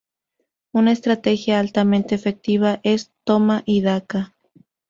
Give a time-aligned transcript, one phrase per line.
[0.73, 4.33] Una estrategia altamente efectiva es "toma y daca".